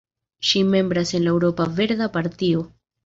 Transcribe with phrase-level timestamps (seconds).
[0.51, 2.65] Ŝi membras en la Eŭropa Verda Partio.